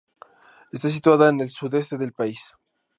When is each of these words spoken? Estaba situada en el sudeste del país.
Estaba 0.71 0.91
situada 0.91 1.29
en 1.29 1.41
el 1.41 1.49
sudeste 1.51 1.95
del 1.99 2.11
país. 2.11 2.55